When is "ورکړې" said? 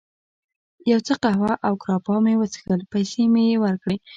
3.63-3.97